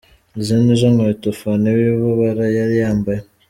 [0.39, 3.21] Izi nizo nkweto Phanny Wibabara yari yambaye.